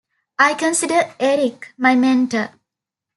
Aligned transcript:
I 0.39 0.55
consider 0.55 1.13
Eric 1.19 1.75
my 1.77 1.93
mentor. 1.93 2.49